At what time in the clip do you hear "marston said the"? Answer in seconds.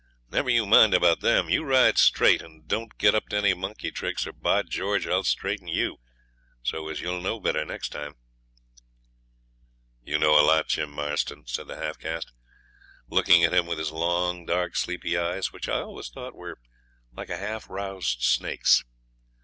10.89-11.75